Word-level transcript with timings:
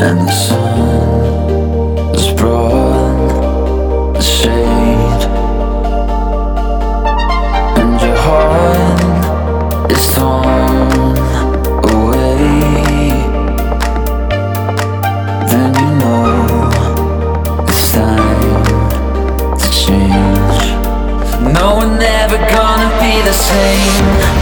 and 0.00 0.18
the 0.20 0.30
sun. 0.30 0.67
the 23.28 23.34
same. 23.34 24.37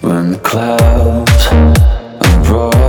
When 0.00 0.32
the 0.32 0.38
clouds 0.38 1.46
are 1.50 2.52
roll 2.52 2.83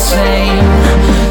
same. 0.00 1.29